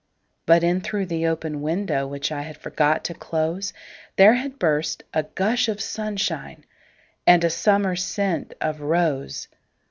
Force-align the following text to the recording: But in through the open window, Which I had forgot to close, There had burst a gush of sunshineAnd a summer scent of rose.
But 0.47 0.63
in 0.63 0.81
through 0.81 1.05
the 1.05 1.27
open 1.27 1.61
window, 1.61 2.07
Which 2.07 2.31
I 2.31 2.41
had 2.41 2.57
forgot 2.57 3.03
to 3.03 3.13
close, 3.13 3.71
There 4.15 4.33
had 4.33 4.57
burst 4.57 5.03
a 5.13 5.21
gush 5.21 5.67
of 5.67 5.77
sunshineAnd 5.77 6.63
a 7.27 7.49
summer 7.51 7.95
scent 7.95 8.55
of 8.59 8.81
rose. 8.81 9.47